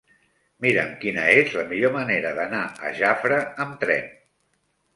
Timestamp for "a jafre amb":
2.89-3.79